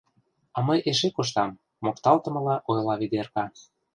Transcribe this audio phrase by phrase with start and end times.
[0.55, 3.45] —А мый эше коштам,— мокталтымыла ойла Ведерка.